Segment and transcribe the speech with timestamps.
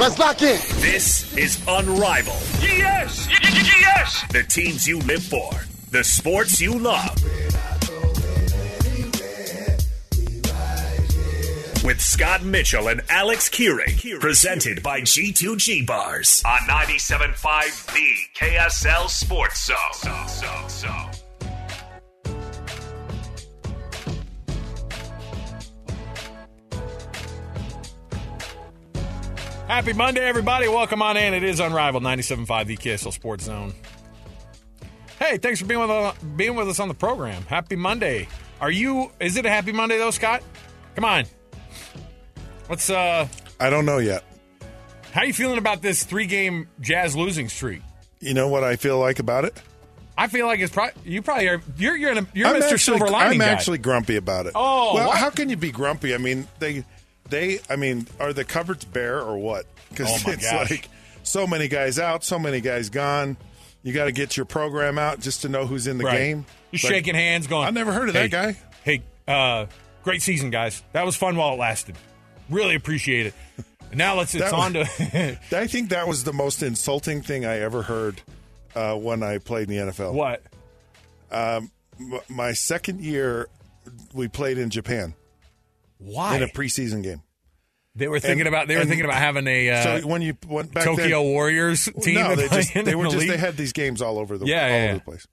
[0.00, 0.60] Let's lock in.
[0.80, 2.40] This is Unrivaled.
[2.60, 3.28] Yes!
[3.30, 4.24] Yes!
[4.30, 5.50] The teams you live for,
[5.90, 7.16] the sports you love.
[11.84, 19.66] With Scott Mitchell and Alex Kirry, presented by G2G Bars on 97.5 The KSL Sports
[19.66, 21.07] Zone.
[29.68, 30.66] Happy Monday, everybody.
[30.66, 31.34] Welcome on in.
[31.34, 33.74] It is Unrivaled 97.5 the KSL Sports Zone.
[35.18, 37.42] Hey, thanks for being with, uh, being with us on the program.
[37.42, 38.28] Happy Monday.
[38.62, 40.42] Are you, is it a happy Monday though, Scott?
[40.94, 41.26] Come on.
[42.68, 43.28] What's, uh,
[43.60, 44.24] I don't know yet.
[45.12, 47.82] how you feeling about this three game Jazz losing streak?
[48.20, 49.60] You know what I feel like about it?
[50.16, 52.62] I feel like it's probably, you probably are, you're, you're, in a, you're I'm Mr.
[52.62, 53.52] actually, Silver Lining I'm guy.
[53.52, 54.52] actually grumpy about it.
[54.54, 55.18] Oh, well, what?
[55.18, 56.14] how can you be grumpy?
[56.14, 56.86] I mean, they,
[57.30, 59.66] they, I mean, are the cupboards bare or what?
[59.90, 60.70] Because Oh, it's gosh.
[60.70, 60.88] like
[61.22, 63.36] so many guys out, so many guys gone.
[63.82, 66.18] You got to get your program out just to know who's in the Right.
[66.18, 66.46] game.
[66.70, 68.56] You're shaking hands going, I've never heard of "Hey, that guy.
[68.84, 69.66] Hey, uh,
[70.02, 70.82] great season, guys.
[70.92, 71.96] That was fun while it lasted.
[72.50, 73.34] Really appreciate it.
[73.90, 77.44] And now let's, it's on was- to, I think that was the most insulting thing
[77.46, 78.20] I ever heard
[78.74, 80.12] uh, when I played in the NFL.
[80.12, 80.42] what?
[81.30, 81.70] M-
[82.28, 83.48] my second year,
[84.12, 85.14] we played in Japan
[85.98, 86.36] Why?
[86.36, 87.22] in a preseason game.
[87.94, 90.22] They were thinking And- about they were and- thinking about having a uh, so when
[90.22, 92.14] you went back Tokyo then, Warriors team.
[92.14, 93.30] no, they just they were the just league?
[93.30, 94.94] they had these games all over the Yeah, all yeah, over yeah.
[94.94, 95.26] the place,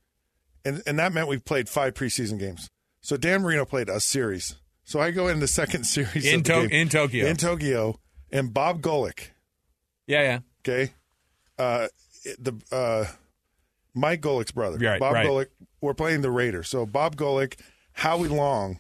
[0.66, 2.70] and and that meant we played five preseason games.
[3.02, 4.56] So Dan Marino played a series.
[4.84, 7.28] So I go in the second series In To- in Tokyo.
[7.28, 8.00] in Tokyo,
[8.32, 9.30] and Bob Golic,
[10.08, 10.40] yeah, yeah.
[10.68, 10.92] okay,
[11.60, 11.88] uh,
[12.40, 13.06] the uh,
[13.94, 15.28] Mike Golic's brother, Right, Bob right.
[15.28, 15.48] Golic.
[15.82, 16.68] We're playing the Raiders.
[16.68, 17.60] So Bob Golic,
[17.94, 18.80] Howie Long.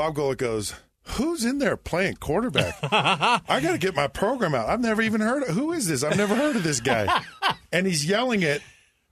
[0.00, 0.72] Bob Golic goes.
[1.16, 2.74] Who's in there playing quarterback?
[2.82, 4.70] I got to get my program out.
[4.70, 6.02] I've never even heard of who is this?
[6.02, 7.22] I've never heard of this guy.
[7.72, 8.62] and he's yelling it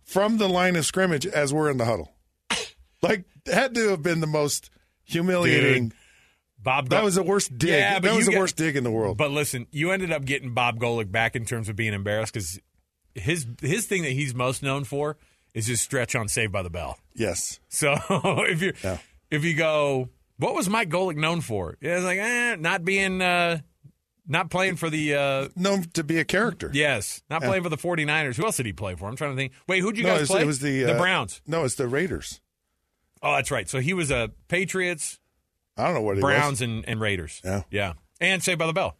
[0.04, 2.14] from the line of scrimmage as we're in the huddle.
[3.02, 4.70] Like that had to have been the most
[5.04, 5.88] humiliating.
[5.88, 5.98] Dude,
[6.62, 6.88] Bob.
[6.88, 7.68] That was the worst dig.
[7.70, 9.18] Yeah, that was the get- worst dig in the world.
[9.18, 12.58] But listen, you ended up getting Bob Golic back in terms of being embarrassed because
[13.14, 15.18] his his thing that he's most known for
[15.52, 16.96] is his stretch on Saved by the Bell.
[17.14, 17.60] yes.
[17.68, 18.98] So if you Yeah.
[19.30, 21.76] if you go, what was Mike Golic known for?
[21.80, 23.58] It was like eh, not being uh,
[24.26, 26.70] not playing for the uh, Known to be a character.
[26.72, 27.48] yes, not Yeah.
[27.48, 28.36] playing for the 49ers.
[28.36, 29.08] Who else did he play for?
[29.08, 29.52] I'm trying to think.
[29.66, 30.42] Wait, who'd you no, guys it was, play?
[30.42, 31.40] it was the the uh, Browns.
[31.46, 32.40] No, it's the Raiders.
[33.22, 33.68] Oh, that's right.
[33.68, 35.18] So he was a Patriots,
[35.76, 36.62] I don't know what Browns, was.
[36.62, 37.40] and, and Raiders.
[37.44, 37.62] Yeah.
[37.70, 38.96] yeah, and Saved by the Bell.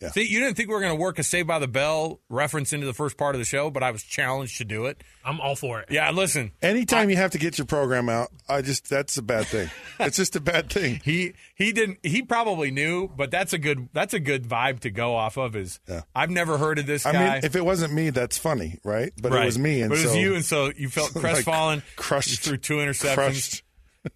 [0.00, 0.10] Yeah.
[0.10, 2.72] See, you didn't think we were going to work a Saved by the Bell reference
[2.72, 5.02] into the first part of the show, but I was challenged to do it.
[5.24, 5.86] I'm all for it.
[5.90, 9.46] Yeah, listen, Anytime you have to get your program out, I just that's a bad
[9.46, 9.70] thing.
[10.00, 11.00] it's just a bad thing.
[11.04, 14.90] he he didn't he probably knew, but that's a good that's a good vibe to
[14.90, 15.54] go off of.
[15.56, 16.02] Is Yeah.
[16.14, 17.34] I've never heard of this I guy.
[17.36, 19.12] mean, if it wasn't me, that's funny, right?
[19.22, 19.42] But Right.
[19.42, 21.82] it was me, and but it was so you, and so you felt like, crestfallen,
[21.96, 23.14] crushed, You threw two interceptions.
[23.14, 23.62] crushed.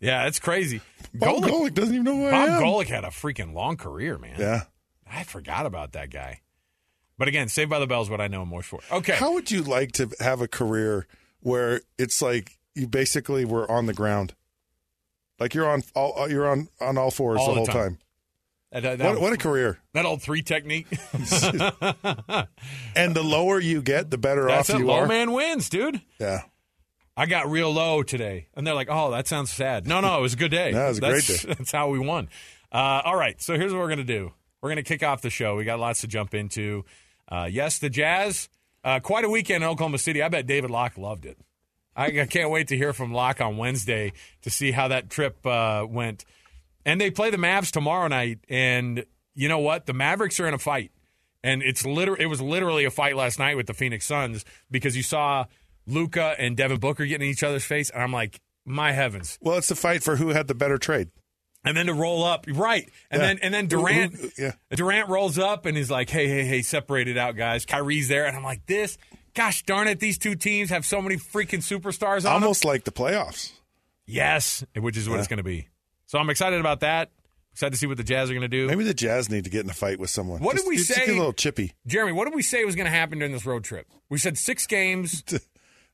[0.00, 0.82] Yeah, it's crazy.
[1.14, 2.62] Bob Golic doesn't even know who I Bob am.
[2.62, 4.34] Golic had a freaking long career, man.
[4.38, 4.64] Yeah.
[5.12, 6.40] I forgot about that guy.
[7.16, 8.80] But again, Saved by the Bell is what I know him most for.
[8.92, 9.14] Okay.
[9.16, 11.06] How would you like to have a career
[11.40, 14.34] where it's like you basically were on the ground,
[15.40, 17.74] like you're on all you're on on all fours All the the whole time.
[17.74, 17.98] time?
[18.70, 19.78] That, that- that- What, what a career!
[19.94, 20.86] that old three technique.
[22.94, 25.06] And the lower you get, the better That's off you Low are.
[25.06, 26.00] man wins, dude.
[26.18, 26.42] Yeah.
[27.16, 28.48] I got real low today.
[28.54, 29.86] And they're like, oh, that sounds sad.
[29.86, 30.70] No, no, it was a good day.
[30.74, 31.54] No, was a great That's- day.
[31.58, 32.28] That's how we won.
[32.70, 34.32] Uh, all right, so here's what we're going to do.
[34.60, 35.56] We're going to kick off the show.
[35.56, 36.84] We got lots to jump into.
[37.28, 38.48] Uh, yes, the Jazz,
[38.84, 40.22] uh, quite a weekend in Oklahoma City.
[40.22, 41.38] I bet David Locke loved it.
[41.94, 44.12] I, I can't wait to hear from Locke on Wednesday
[44.42, 46.24] to see how that trip uh, went.
[46.84, 48.38] And they play the Mavs tomorrow night.
[48.48, 49.86] And you know what?
[49.86, 50.90] The Mavericks are in a fight.
[51.42, 54.96] And it's liter- it was literally a fight last night with the Phoenix Suns because
[54.96, 55.44] you saw
[55.86, 57.90] Luka and Devin Booker getting in each other's face.
[57.90, 59.38] And I'm like, my heavens.
[59.40, 61.10] Well, it's the fight for who had the better trade.
[61.64, 62.88] And then to roll up, right?
[63.10, 63.26] And Yeah.
[63.28, 64.52] then and then Durant, yeah.
[64.70, 68.26] Durant rolls up and he's like, "Hey, hey, hey, separate it out, guys." Kyrie's there,
[68.26, 68.96] and I'm like, "This,
[69.34, 72.84] gosh darn it, these two teams have so many freaking superstars on them." Almost like
[72.84, 73.52] the playoffs.
[74.06, 75.18] Yes, which is what Yeah.
[75.20, 75.68] it's going to be.
[76.06, 77.10] So I'm excited about that.
[77.52, 78.66] Excited to see what the Jazz are going to do.
[78.68, 80.40] Maybe the Jazz need to get in a fight with someone.
[80.40, 81.04] What did we just say?
[81.06, 81.72] A little chippy.
[81.86, 83.86] Jeremy, what did we say was going to happen during this road trip?
[84.08, 85.24] We said six games.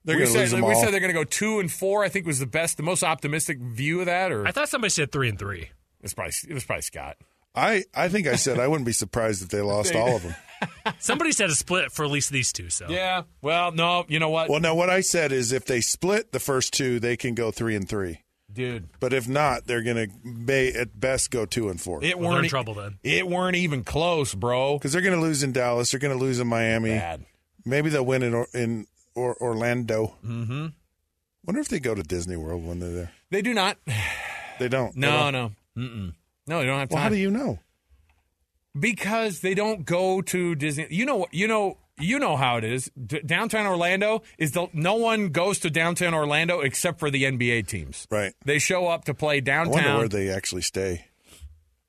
[0.04, 1.72] They're we going to said, lose them we said they're going to go two and
[1.72, 2.04] four.
[2.04, 4.32] I think was the best, the most optimistic view of that.
[4.32, 5.70] Or I thought somebody said three and three.
[6.02, 7.16] it's probably it was probably Scott.
[7.56, 10.34] I, I think I said I wouldn't be surprised if they lost all of them.
[10.98, 12.68] Somebody said a split for at least these two.
[12.68, 13.22] So Yeah.
[13.42, 16.40] Well, no, you know what, Well, now what I said is if they split the
[16.40, 18.22] first two, they can go three and three.
[18.52, 18.88] dude.
[18.98, 22.30] But if not, they're going to may at best go two and four It well,
[22.30, 22.98] weren't in trouble then.
[23.04, 24.76] It weren't even close, bro.
[24.78, 25.90] because they're going to lose in Dallas.
[25.92, 26.90] They're going to lose in Miami.
[26.90, 27.24] Bad.
[27.64, 30.16] Maybe they'll win in in or, Orlando.
[30.24, 30.66] Mm-hmm.
[31.46, 33.12] Wonder if they go to Disney World when they're there.
[33.30, 33.76] They do not.
[34.58, 34.94] They don't.
[34.94, 35.32] They No, don't?
[35.32, 35.52] no.
[35.82, 36.14] Mm-mm.
[36.46, 36.94] No, they don't have time.
[36.94, 37.58] Well, how do you know?
[38.78, 40.86] because they don't go to Disney.
[40.90, 42.90] You know, you know, you know how it is.
[43.06, 47.66] D- downtown Orlando is the no one goes to downtown Orlando except for the NBA
[47.68, 48.06] teams.
[48.10, 48.32] Right.
[48.44, 49.72] They show up to play I downtown.
[49.72, 51.06] wonder where they actually stay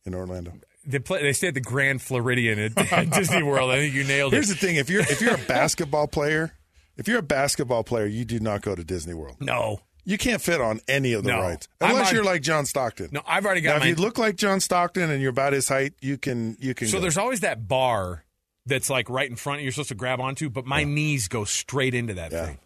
[0.06, 0.54] in Orlando.
[0.86, 1.24] they play.
[1.24, 3.72] They stay at the Grand Floridian at, at Disney World.
[3.72, 4.38] I think you nailed it.
[4.38, 6.54] Here's the thing: if you're if you're a basketball player,
[6.98, 9.38] if you're a basketball player, you do not go to Disney World.
[9.40, 11.40] no, You can't fit on any of the No.
[11.42, 13.10] rides unless already- you're like John Stockton.
[13.12, 13.22] no.
[13.28, 15.94] I've already Now, got if you look like John Stockton and you're about his height,
[16.00, 16.88] you can you can.
[16.88, 17.02] so go.
[17.02, 18.24] there's always that bar
[18.68, 19.62] that's like right in front.
[19.64, 22.46] You're supposed to grab onto, but my knees go straight into that Yeah.
[22.46, 22.60] thing.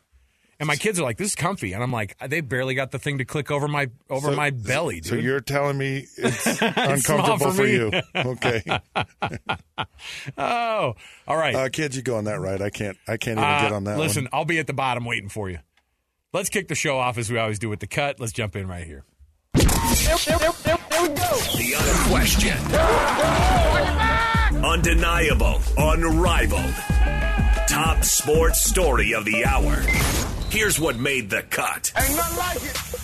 [0.59, 2.99] And my kids are like, "This is comfy," and I'm like, "They barely got the
[2.99, 6.45] thing to click over my over So- my belly, dude." So you're telling me it's
[6.61, 7.91] uncomfortable for for, you?
[8.15, 8.61] Okay,
[10.37, 10.95] oh,
[11.27, 11.55] all right.
[11.55, 12.61] uh, kids, you go on that ride.
[12.61, 12.97] I can't.
[13.07, 13.97] I can't even Uh, get on that.
[13.99, 14.29] listen, one.
[14.33, 15.59] I'll be at the bottom waiting for you.
[16.33, 18.19] Let's kick the show off as we always do with the cut.
[18.19, 19.05] Let's jump in right here.
[19.53, 20.75] The
[21.79, 26.73] unquestioned, undeniable, unrivaled,
[27.67, 29.83] top sports story of the hour.
[30.51, 31.91] Here's what made the cut.
[31.95, 32.99] Ain't nothing like it.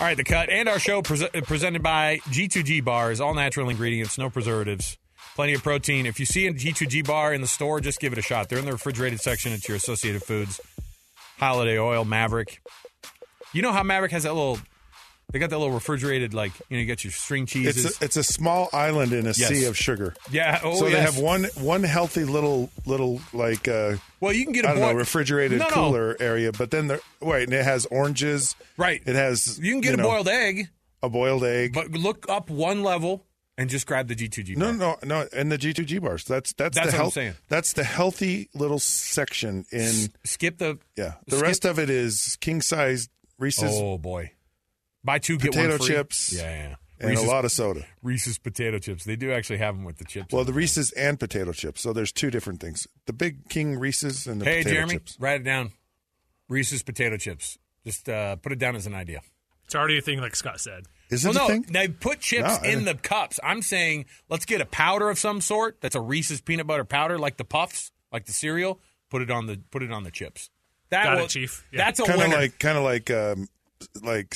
[0.00, 4.18] All right, the cut and our show pres presented by G2G Bars, all natural ingredients,
[4.18, 4.96] no preservatives,
[5.34, 6.06] plenty of protein.
[6.06, 8.48] If you see a G2G bar in the store, just give it a shot.
[8.48, 9.52] They're in the refrigerated section.
[9.52, 10.60] It's your Associated Foods,
[11.38, 12.60] Holiday Oil, Maverick.
[13.52, 14.58] You know how Maverick has that little?
[15.30, 17.84] They got that little refrigerated, like you know, you got your string cheeses.
[17.84, 19.48] It's a, it's a small island in a Yes.
[19.48, 20.14] sea of sugar.
[20.30, 20.58] yeah.
[20.64, 24.64] Oh, so they have one one healthy little little like uh, Well, you can get
[24.64, 25.70] a I don't know refrigerated No, no.
[25.74, 28.56] cooler area, but then there wait, and it has oranges.
[28.78, 29.02] Right.
[29.04, 30.68] It has You can get a know, boiled egg,
[31.02, 31.74] a boiled egg.
[31.74, 33.26] but look up one level
[33.58, 34.56] and just grab the G2G.
[34.56, 34.98] no, bar.
[35.02, 36.24] no, no, and the G two G bars.
[36.24, 37.34] That's that's, That's the what I'm saying.
[37.48, 40.78] That's the healthy little section in Skip the.
[40.96, 41.14] yeah.
[41.26, 44.32] The skip- rest of it is king size Reese's Oh boy,
[45.04, 45.86] buy two get Potato one free.
[45.88, 46.74] chips Yeah, yeah.
[47.00, 47.84] and Reese's, a lot of soda.
[48.02, 49.04] Reese's potato chips.
[49.04, 50.32] They do actually have them with the chips.
[50.32, 51.80] Well, the Reese's and potato chips.
[51.80, 55.16] So there's two different things: the big king Reese's and the hey potato Jeremy, chips.
[55.20, 55.72] write it down.
[56.48, 57.58] Reese's potato chips.
[57.84, 59.20] Just uh, put it down as an idea.
[59.64, 60.84] It's already a thing, like Scott said.
[61.10, 61.66] Is it well, a no, thing?
[61.72, 63.38] they put chips No, in the cups.
[63.42, 65.80] I'm saying let's get a powder of some sort.
[65.80, 68.80] That's a Reese's peanut butter powder, like the puffs, like the cereal.
[69.10, 70.50] Put it on the put it on the chips.
[70.90, 71.66] That Got it, Chief.
[71.70, 71.84] Yeah.
[71.84, 73.48] That's a Kind of like, kind of like, um,
[74.02, 74.34] like,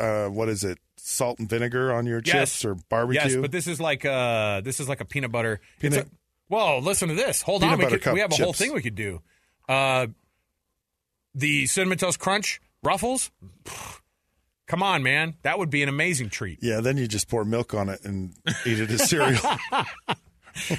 [0.00, 0.78] uh, what is it?
[0.96, 2.32] Salt and vinegar on your Yes.
[2.52, 3.20] chips or barbecue?
[3.20, 5.60] Yes, but this is like uh this is like a peanut butter.
[5.78, 6.10] Peanut- a-
[6.48, 7.42] well, listen to this.
[7.42, 9.22] Hold Peanut on, we, butter could, we have a whole thing we could do.
[9.68, 10.08] Uh,
[11.34, 13.30] the cinnamon toast crunch ruffles.
[14.66, 16.58] Come on, man, that would be an amazing treat.
[16.62, 18.32] yeah, then you just pour milk on it and
[18.66, 19.40] eat it as cereal.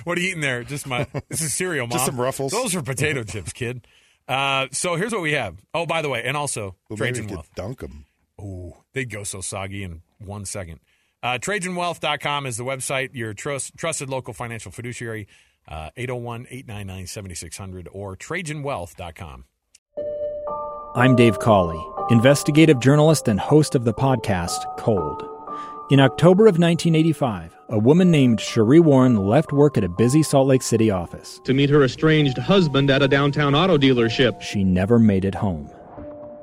[0.03, 0.63] What are you eating there?
[0.65, 1.93] Just my this is cereal, mom.
[1.93, 2.51] Just some Ruffles.
[2.51, 3.87] Those are potato chips, kid.
[4.27, 5.55] Uh, so here's what we have.
[5.73, 7.47] Oh, by the way, and also well, Trades and you Wealth.
[7.55, 8.05] could dunk them.
[8.41, 10.79] Ooh, they'd go so soggy in one second.
[11.23, 15.27] Uh, TrajanWealth.com is the website, your trust, trusted local financial fiduciary,
[15.67, 19.45] uh, 801 899 7600 or TrajanWealth.com.
[20.95, 25.27] I'm Dave Cawley, investigative journalist and host of the podcast Cold.
[25.91, 30.47] In October of 1985, a woman named Sheree Warren left work at a busy Salt
[30.47, 31.39] Lake City office.
[31.43, 34.41] to meet her estranged husband at a downtown auto dealership.
[34.41, 35.69] She never made it home.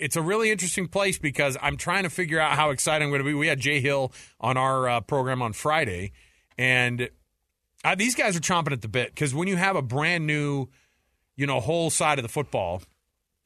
[0.00, 3.20] it's a really interesting place because I'm trying to figure out how excited I'm going
[3.20, 3.34] to be.
[3.34, 6.12] We had Jay Hill on our uh, program on Friday,
[6.58, 7.08] and
[7.84, 10.66] uh, these guys are chomping at the bit because when you have a brand new,
[11.36, 12.82] you know, whole side of the football,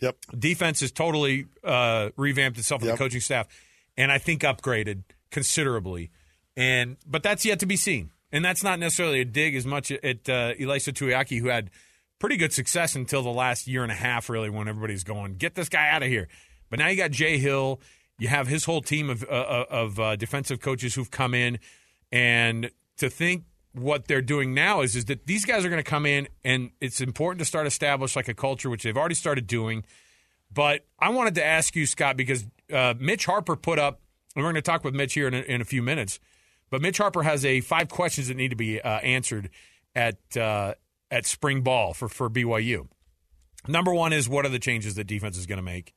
[0.01, 2.99] yep, defense has totally uh, revamped itself with Yep.
[2.99, 3.47] the coaching staff,
[3.97, 6.11] and I think upgraded considerably,
[6.57, 9.91] and but that's yet to be seen, and that's not necessarily a dig as much
[9.91, 11.71] at uh, Ilaisa Tuiaki, who had
[12.18, 15.54] pretty good success until the last year and a half, really, when everybody's going, get
[15.54, 16.28] this guy out of here.
[16.71, 17.80] But now you got Jay Hill.
[18.18, 21.59] You have his whole team of, uh, of uh, defensive coaches who've come in.
[22.12, 25.90] And to think what they're doing now is, is that these guys are going to
[25.90, 29.47] come in, and it's important to start establish like a culture, which they've already started
[29.47, 29.85] doing.
[30.52, 34.00] But I wanted to ask you, Scott, because uh, Mitch Harper put up,
[34.35, 36.21] and we're going to talk with Mitch here in a, in a few minutes.
[36.71, 39.50] But Mitch Harper has a five questions that need to be uh, answered
[39.94, 40.75] at uh,
[41.14, 42.88] at spring ball for for BYU.
[43.68, 45.94] Number one is what are the changes that defense is going to make.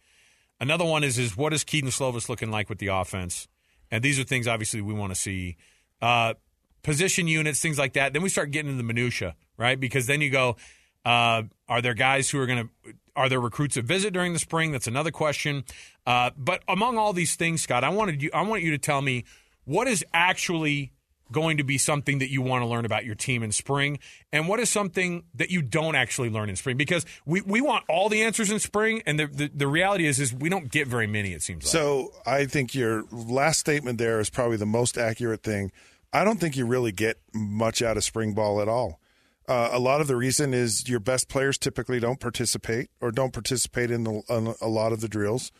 [0.59, 3.47] Another one is is what is Kedon Slovis looking like with the offense,
[3.89, 5.57] and these are things obviously we want to see.
[6.01, 6.36] Uh,
[6.83, 8.13] position units, things like that.
[8.13, 9.79] Then we start getting into the minutia, right?
[9.79, 10.55] Because then you go,
[11.03, 14.39] uh, are there guys who are going to are there recruits that visit during the
[14.39, 14.71] spring?
[14.71, 15.63] That's another question.
[16.05, 19.01] Uh, but among all these things, Scott, I wanted you I want you to tell
[19.01, 19.25] me
[19.65, 20.93] what is actually
[21.31, 24.00] going to be something that you want to learn about your team in spring
[24.31, 27.84] and what is something that you don't actually learn in spring because we, we want
[27.89, 30.88] all the answers in spring and the, the, the reality is is we don't get
[30.88, 34.65] very many it seems like So I think your last statement there is probably the
[34.65, 35.72] most accurate thing.
[36.13, 39.00] I don't think you really get much out of spring ball at all.
[39.48, 43.31] Uh, a lot of the reason is your best players typically don't participate or don't
[43.31, 45.51] participate in, the, in a lot of the drills.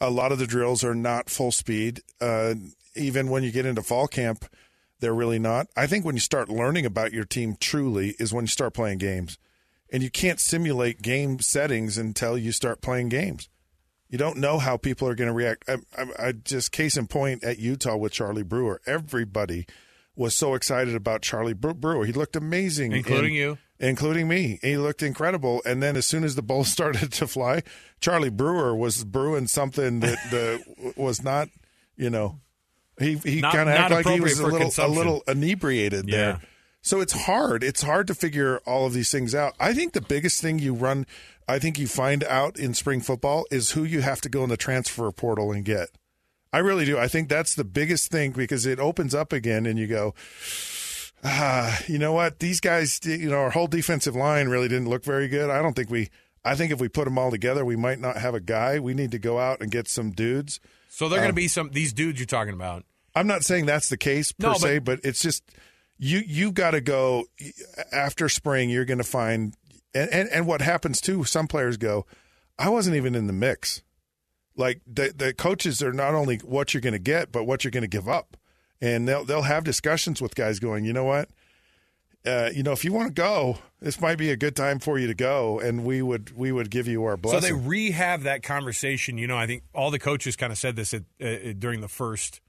[0.00, 2.02] A lot of the drills are not full speed.
[2.20, 2.54] Uh,
[2.96, 4.44] even when you get into fall camp,
[5.00, 5.68] they're really not.
[5.76, 8.98] I think when you start learning about your team truly is when you start playing
[8.98, 9.38] games.
[9.90, 13.48] And you can't simulate game settings until you start playing games.
[14.10, 15.64] You don't know how people are going to react.
[15.68, 18.80] I, I, I just case in point at Utah with Charlie Brewer.
[18.86, 19.66] Everybody
[20.14, 22.04] was so excited about Charlie Brewer.
[22.04, 23.58] He looked amazing, Including And- you?
[23.80, 24.58] including me.
[24.60, 25.62] He looked incredible.
[25.64, 27.62] And then as soon as the ball started to fly,
[28.00, 31.48] Charlie Brewer was brewing something that the was not,
[31.96, 32.40] you know,
[32.98, 36.16] he he kind of acted like he was a little a little inebriated Yeah.
[36.16, 36.40] there.
[36.80, 37.62] So it's hard.
[37.64, 39.54] It's hard to figure all of these things out.
[39.60, 41.06] I think the biggest thing you run,
[41.48, 44.48] I think you find out in spring football is who you have to go in
[44.48, 45.88] the transfer portal and get.
[46.52, 46.96] I really do.
[46.96, 50.14] I think that's the biggest thing because it opens up again and you go,
[51.24, 52.38] ah, you know what?
[52.38, 55.50] These guys, you know, our whole defensive line really didn't look very good.
[55.50, 56.08] I don't think we,
[56.44, 58.78] I think if we put them all together, we might not have a guy.
[58.78, 60.60] We need to go out and get some dudes.
[60.88, 63.66] so they're going Um, to be some these dudes you're talking about I'm not saying
[63.66, 65.42] that's the case per No, but- se, but it's just
[65.98, 67.24] you you've got to go
[67.92, 68.70] after spring.
[68.70, 69.54] You're going to find
[69.94, 71.24] and, and and what happens too.
[71.24, 72.06] Some players go,
[72.58, 73.82] I wasn't even in the mix.
[74.56, 77.70] Like the the coaches are not only what you're going to get, but what you're
[77.70, 78.36] going to give up,
[78.80, 81.28] and they'll they'll have discussions with guys going, you know what.
[82.26, 84.98] Uh, you know, if you want to go, this might be a good time for
[84.98, 87.40] you to go, and we would we would give you our blessing.
[87.40, 89.16] So they rehab that conversation.
[89.16, 91.88] You know, I think all the coaches kind of said this at, uh, during the
[91.88, 92.40] first.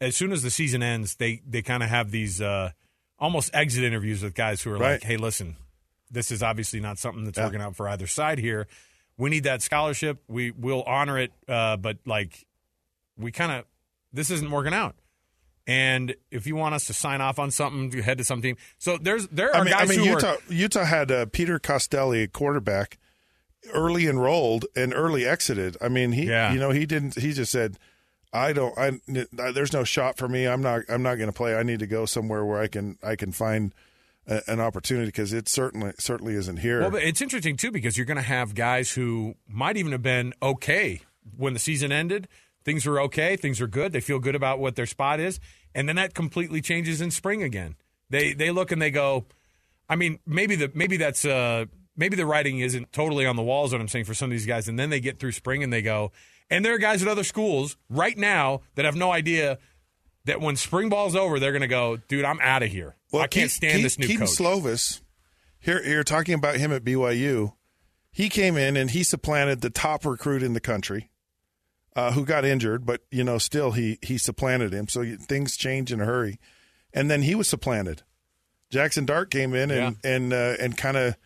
[0.00, 2.70] As soon as the season ends, they they kind of have these uh,
[3.18, 4.92] almost exit interviews with guys who are Right.
[4.92, 5.56] like, "Hey, listen,
[6.10, 7.44] this is obviously not something that's Yeah.
[7.46, 8.66] working out for either side here.
[9.16, 10.22] We need that scholarship.
[10.28, 12.46] We will honor it, uh, but like,
[13.16, 13.64] we kind of
[14.12, 14.94] this isn't working out."
[15.66, 18.56] And if you want us to sign off on something, head to some team.
[18.78, 21.58] So there's there are I mean, I mean who Utah are Utah had uh, Peter
[21.58, 22.98] Costelli, quarterback,
[23.74, 25.76] early enrolled and early exited.
[25.80, 26.52] I mean, he Yeah.
[26.52, 27.16] you know he didn't.
[27.16, 27.76] He just said,
[28.32, 28.76] "I don't.
[28.78, 28.92] I
[29.52, 30.46] there's no shot for me.
[30.46, 30.82] I'm not.
[30.88, 31.54] I'm not going to play.
[31.54, 33.74] I need to go somewhere where I can I can find
[34.26, 38.06] a, an opportunity because it certainly certainly isn't here." Well, it's interesting too because you're
[38.06, 41.02] going to have guys who might even have been okay
[41.36, 42.28] when the season ended.
[42.64, 43.92] Things were okay, things are good.
[43.92, 45.40] They feel good about what their spot is,
[45.74, 47.76] and then that completely changes in spring again.
[48.10, 49.26] They they look and they go.
[49.88, 51.64] I mean, maybe the maybe that's uh
[51.96, 53.72] maybe the writing isn't totally on the walls.
[53.72, 55.72] What I'm saying for some of these guys, and then they get through spring and
[55.72, 56.12] they go,
[56.50, 59.58] and there are guys at other schools right now that have no idea
[60.24, 62.96] that when spring ball's over, they're going to go, dude, I'm out of here.
[63.14, 64.36] I can't Ke- stand Ke- this new Kedon coach.
[64.36, 65.00] Slovis,
[65.58, 67.54] here you're talking about him at BYU.
[68.10, 71.10] He came in and he supplanted the top recruit in the country,
[71.96, 74.88] uh, who got injured, but you know still he he supplanted him.
[74.88, 76.38] So you- things change in a hurry,
[76.92, 78.02] and then he was supplanted.
[78.70, 81.16] Jackson Dart came in and and uh, and kind of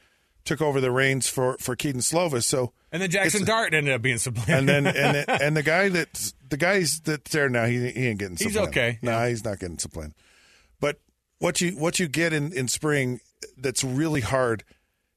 [0.45, 2.45] took over the reins for for Kedon Slovis.
[2.45, 4.55] So and then Jackson Dart ended up being supplanted.
[4.55, 8.09] and then and it- and the guy that's the guys that's there now he, he
[8.09, 8.61] ain't getting Supplanted.
[8.61, 10.15] He's okay, No, he's not getting supplanted.
[10.81, 11.01] But
[11.39, 13.21] what you what you get in in spring
[13.57, 14.65] that's really hard.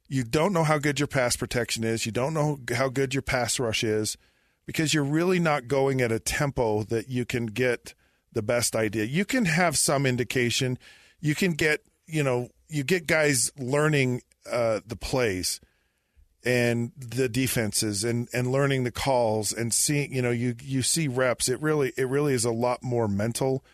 [0.07, 2.05] You don't know how good your pass protection is.
[2.05, 4.17] You don't know how good your pass rush is
[4.67, 7.95] because you're really not going at a tempo that you can get
[8.31, 9.05] the best idea.
[9.05, 10.77] You can have some indication.
[11.19, 15.59] You can get, you know, you get guys learning uh, the plays
[16.45, 21.07] and the defenses and and learning the calls and seeing you know you you see
[21.07, 23.65] reps it really it really is a lot more mental.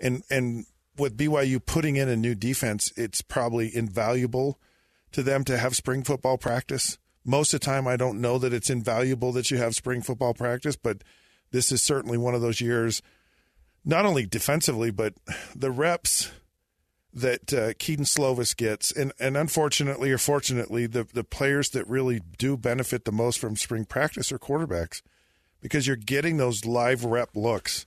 [0.00, 0.66] And and
[0.96, 4.60] with BYU putting in a new defense it's probably invaluable
[5.12, 6.98] to them to have spring football practice.
[7.24, 10.34] Most of the time I don't know that it's invaluable that you have spring football
[10.34, 11.02] practice but
[11.50, 13.00] this is certainly one of those years
[13.84, 15.14] not only defensively but
[15.56, 16.30] the reps
[17.12, 22.20] that uh, Kedon Slovis gets, and, and unfortunately or fortunately, the the players that really
[22.36, 25.02] do benefit the most from spring practice are quarterbacks,
[25.60, 27.86] because you're getting those live rep looks.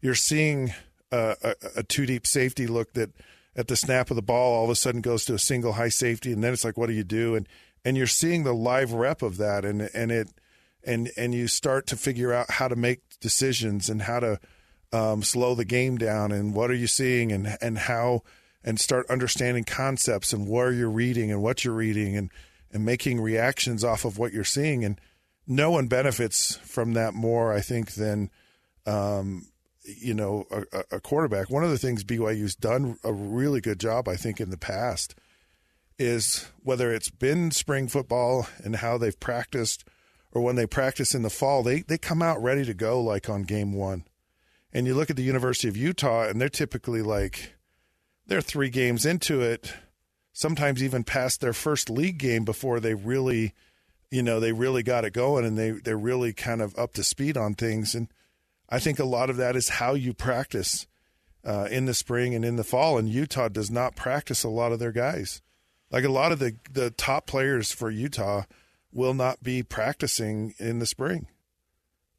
[0.00, 0.74] You're seeing
[1.10, 3.10] uh, a, a two deep safety look that
[3.56, 5.88] at the snap of the ball all of a sudden goes to a single high
[5.88, 7.34] safety, and then it's like, what do you do?
[7.34, 7.48] And
[7.84, 10.28] and you're seeing the live rep of that, and and it
[10.84, 14.40] and and you start to figure out how to make decisions and how to
[14.92, 18.22] um, slow the game down, and what are you seeing, and and how
[18.64, 22.30] and start understanding concepts and where you're reading and what you're reading and
[22.70, 24.84] and making reactions off of what you're seeing.
[24.84, 25.00] And
[25.46, 28.30] no one benefits from that more I think than
[28.86, 29.46] um,
[29.84, 31.50] you know a, a quarterback.
[31.50, 35.14] One of the things BYU's done a really good job I think in the past
[35.98, 39.84] is whether it's been spring football and how they've practiced
[40.30, 43.28] or when they practice in the fall they they come out ready to go like
[43.28, 44.04] on game 1
[44.72, 47.54] and you look at the University of Utah and they're typically like
[48.28, 49.74] they're three games into it,
[50.32, 53.54] sometimes even past their first league game before they really,
[54.10, 57.02] you know, they really got it going and they they're really kind of up to
[57.02, 57.94] speed on things.
[57.94, 58.08] And
[58.68, 60.86] I think a lot of that is how you practice
[61.44, 62.98] uh, in the spring and in the fall.
[62.98, 65.42] And Utah does not practice a lot of their guys.
[65.90, 68.42] Like a lot of the the top players for Utah
[68.92, 71.28] will not be practicing in the spring.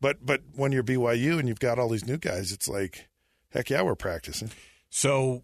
[0.02, 3.08] But but when you're BYU and you've got all these new guys, it's like,
[3.52, 4.50] heck yeah, we're practicing.
[4.89, 5.43] So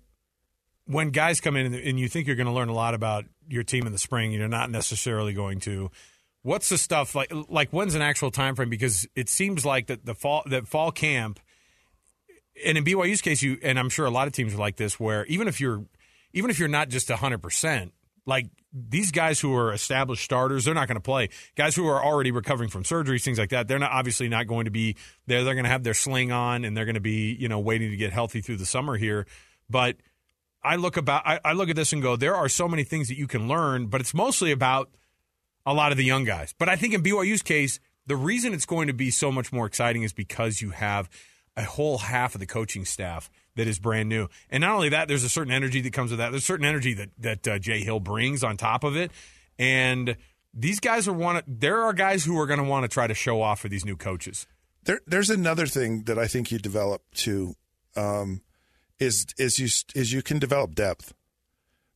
[0.87, 3.63] when guys come in and you think you're going to learn a lot about your
[3.63, 5.89] team in the spring, you're not necessarily going to.
[6.43, 7.31] What's the stuff like?
[7.49, 8.69] Like when's an actual time frame?
[8.69, 11.39] Because it seems like that the fall that fall camp,
[12.63, 14.99] and in BYU's case, you and I'm sure a lot of teams are like this,
[14.99, 15.83] where even if you're
[16.33, 17.93] even if you're not just hundred percent,
[18.27, 21.29] like these guys who are established starters, they're not going to play.
[21.55, 24.65] Guys who are already recovering from surgeries, things like that, they're not obviously not going
[24.65, 24.95] to be
[25.25, 25.43] there.
[25.43, 27.89] They're going to have their sling on and they're going to be you know waiting
[27.89, 29.25] to get healthy through the summer here,
[29.67, 29.95] but.
[30.65, 33.07] I look about I, I, look at this and go, there are so many things
[33.07, 34.89] that you can learn, but it's mostly about
[35.65, 36.53] a lot of the young guys.
[36.57, 39.65] But I think in BYU's case, the reason it's going to be so much more
[39.65, 41.09] exciting is because you have
[41.57, 44.27] a whole half of the coaching staff that is brand new.
[44.49, 46.31] And not only that, there's a certain energy that comes with that.
[46.31, 49.11] There's a certain energy that that uh, Jay Hill brings on top of it.
[49.57, 50.17] And
[50.53, 53.13] these guys are want there are guys who are going to want to try to
[53.13, 54.47] show off for these new coaches.
[54.83, 57.55] There, there's another thing that I think you develop too.
[57.95, 58.41] Um,
[58.99, 61.13] is is you is you can develop depth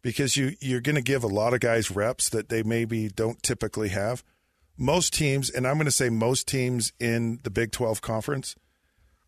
[0.01, 3.41] because you you're going to give a lot of guys reps that they maybe don't
[3.43, 4.23] typically have.
[4.77, 8.55] Most teams, and I'm going to say most teams in the Big 12 conference,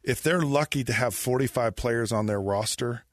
[0.02, 3.04] if they're lucky to have 45 players on their roster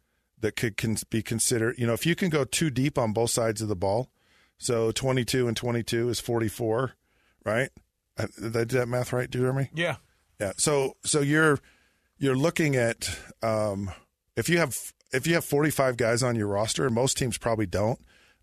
[0.41, 3.31] that could can be considered, you know, if you can go too deep on both
[3.31, 4.11] sides of the ball,
[4.57, 6.93] so 22 and 22 is 44,
[7.45, 7.71] right?
[8.17, 9.71] Did I do that math right, Jeremy?
[9.75, 9.97] Yeah.
[10.41, 10.53] Yeah.
[10.57, 11.59] So so you're
[12.19, 13.91] you're looking at um,
[14.39, 17.67] if you have if you have 45 guys on your roster, and most teams probably
[17.67, 17.99] don't,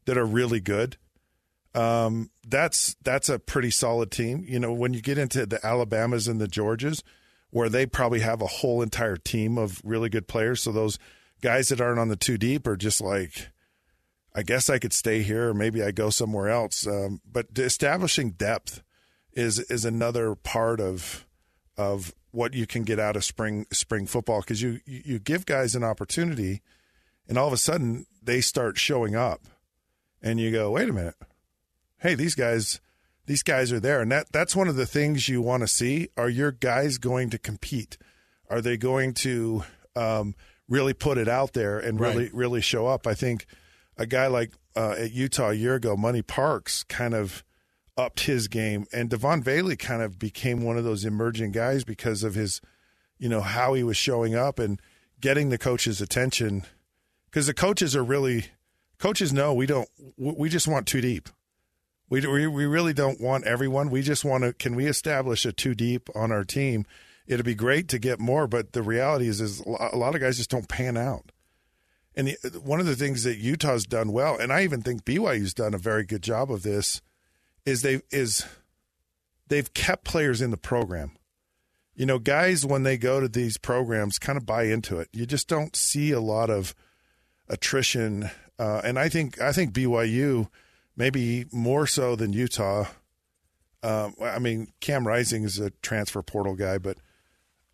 [0.06, 0.98] that are really good,
[1.74, 4.44] um, that's that's a pretty solid team.
[4.48, 7.02] You know, when you get into the Alabamas and the Georgias,
[7.50, 11.00] where they probably have a whole entire team of really good players, so those
[11.42, 13.50] guys that aren't on the two deep are just like,
[14.34, 16.86] I guess I could stay here, or maybe I go somewhere else.
[16.86, 18.84] Um, but establishing depth
[19.32, 21.26] is is another part of
[21.78, 25.74] of what you can get out of spring spring football because you you give guys
[25.76, 26.62] an opportunity,
[27.28, 29.42] and all of a sudden they start showing up,
[30.22, 31.16] and you go, wait a minute,
[32.00, 32.80] hey, these guys,
[33.26, 36.10] these guys are there, and that that's one of the things you want to see.
[36.18, 37.98] Are your guys going to compete?
[38.50, 39.64] Are they going to
[39.96, 40.36] um,
[40.68, 42.34] really put it out there and really Right.
[42.34, 43.08] really show up?
[43.08, 43.46] I think
[43.98, 47.44] a guy like uh, at Utah a year ago, Money Parks, kind of
[47.98, 52.24] upped his game, and Devaughn Vele kind of became one of those emerging guys because
[52.24, 52.62] of his,
[53.18, 54.82] you know, how he was showing up and
[55.22, 56.64] getting the coach's attention.
[57.26, 58.48] Because the coaches are really,
[59.00, 61.30] coaches know we don't, we just want two deep.
[62.10, 63.90] We, we we really don't want everyone.
[63.90, 64.54] We just want to.
[64.54, 66.86] Can we establish a two deep on our team?
[67.26, 70.38] It'd be great to get more, but the reality is, is a lot of guys
[70.38, 71.32] just don't pan out.
[72.16, 75.56] And the, one of the things that Utah's done well, and I even think BYU's
[75.56, 77.02] done a very good job of this,
[77.66, 78.46] is they is
[79.48, 81.12] they've kept players in the program.
[81.96, 85.10] You know, guys when they go to these programs kind of buy into it.
[85.14, 86.76] You just don't see a lot of
[87.48, 90.50] attrition, uh, and I think I think BYU
[90.96, 92.86] maybe more so than Utah.
[93.82, 96.98] Um, I mean, Cam Rising is a transfer portal guy, but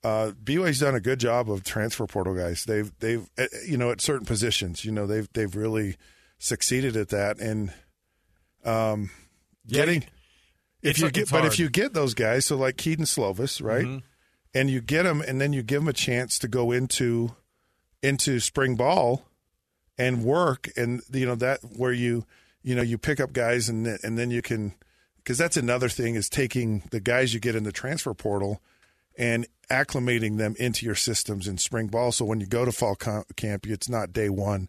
[0.04, 2.66] uh, BYU's done a good job of transfer portal guys.
[2.66, 5.98] They've they've uh, you know at certain positions, you know they've they've really
[6.38, 7.72] succeeded at that and
[8.66, 9.12] um,
[9.68, 10.04] getting
[10.82, 14.04] if you get but if you get those guys, so like Kedon Slovis, right, Mhm.
[14.54, 17.36] and you get them, and then you give them a chance to go into
[18.02, 19.26] into spring ball
[19.98, 22.26] and work, and you know that where you
[22.64, 24.74] you know you pick up guys and then, and then you can
[25.18, 28.60] because that's another thing is taking the guys you get in the transfer portal
[29.18, 32.12] and acclimating them into your systems in spring ball.
[32.12, 34.68] So when you go to fall com- camp, it's not day one,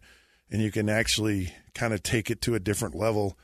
[0.51, 3.35] and you can actually kind of take it to a different level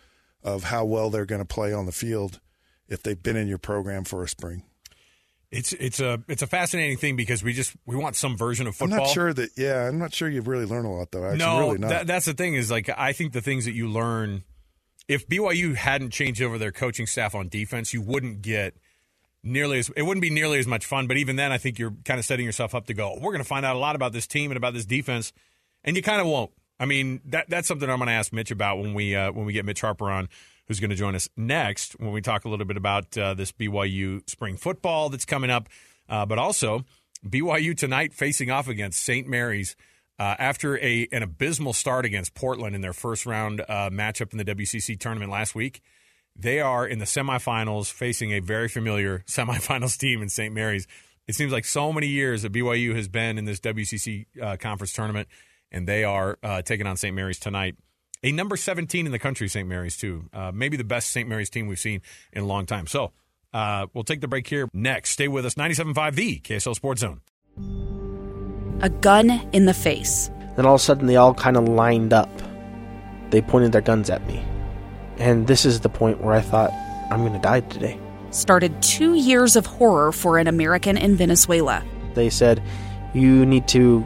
[0.44, 2.40] of how well they're going to play on the field
[2.88, 4.64] if they've been in your program for a spring.
[5.52, 8.76] It's it's a it's a fascinating thing because we just we want some version of
[8.76, 9.00] football.
[9.00, 9.50] I'm not sure that.
[9.58, 11.26] Yeah, I'm not sure you've really learned a lot though.
[11.26, 11.90] Actually, no, really not.
[11.90, 14.44] that, that's the thing is like I think the things that you learn.
[15.08, 18.76] If BYU hadn't changed over their coaching staff on defense, you wouldn't get
[19.42, 21.08] nearly as it wouldn't be nearly as much fun.
[21.08, 23.16] But even then, I think you're kind of setting yourself up to go.
[23.16, 25.34] We're going to find out a lot about this team and about this defense,
[25.84, 26.52] and you kind of won't.
[26.80, 29.46] I mean, that that's something I'm going to ask Mitch about when we uh, when
[29.46, 30.30] we get Mitch Harper on,
[30.68, 33.52] who's going to join us next when we talk a little bit about uh, this
[33.52, 35.68] BYU spring football that's coming up,
[36.08, 36.86] uh, but also
[37.28, 39.28] BYU tonight facing off against St.
[39.28, 39.76] Mary's.
[40.18, 44.38] Uh, after a an abysmal start against Portland in their first round uh, matchup in
[44.38, 45.82] the WCC tournament last week,
[46.36, 50.54] they are in the semifinals facing a very familiar semifinals team in St.
[50.54, 50.88] Mary's.
[51.28, 54.94] It seems like so many years that BYU has been in this WCC uh, conference
[54.94, 55.28] tournament,
[55.72, 57.16] and they are uh, taking on St.
[57.16, 57.76] Mary's tonight.
[58.24, 59.68] A number 17 in the country, St.
[59.68, 60.26] Mary's, too.
[60.34, 61.28] Uh, maybe the best St.
[61.28, 62.02] Mary's team we've seen
[62.34, 62.86] in a long time.
[62.86, 63.14] So
[63.54, 65.12] uh, we'll take the break here next.
[65.12, 65.56] Stay with us.
[65.56, 67.22] 97.5, the KSL Sports Zone.
[68.82, 70.30] A gun in the face.
[70.56, 72.30] Then all of a sudden, they all kind of lined up.
[73.30, 74.44] They pointed their guns at me.
[75.18, 76.72] And this is the point where I thought,
[77.12, 78.00] I'm going to die today.
[78.32, 81.84] Started two years of horror for an American in Venezuela.
[82.14, 82.62] They said,
[83.14, 84.06] You need to